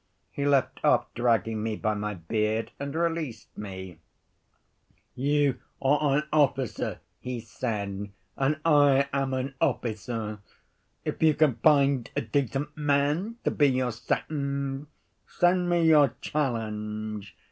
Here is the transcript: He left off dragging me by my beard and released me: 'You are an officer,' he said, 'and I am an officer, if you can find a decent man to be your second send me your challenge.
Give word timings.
He 0.31 0.47
left 0.47 0.83
off 0.83 1.13
dragging 1.13 1.61
me 1.61 1.75
by 1.75 1.93
my 1.93 2.15
beard 2.15 2.71
and 2.79 2.95
released 2.95 3.55
me: 3.55 3.99
'You 5.13 5.59
are 5.79 6.17
an 6.17 6.23
officer,' 6.33 7.01
he 7.19 7.39
said, 7.39 8.09
'and 8.35 8.59
I 8.65 9.09
am 9.13 9.35
an 9.35 9.53
officer, 9.61 10.39
if 11.05 11.21
you 11.21 11.35
can 11.35 11.57
find 11.57 12.09
a 12.15 12.21
decent 12.21 12.75
man 12.75 13.35
to 13.43 13.51
be 13.51 13.67
your 13.67 13.91
second 13.91 14.87
send 15.27 15.69
me 15.69 15.85
your 15.85 16.15
challenge. 16.19 17.37